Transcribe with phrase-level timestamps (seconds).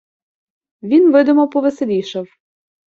[0.81, 2.27] Він видимо повеселішав.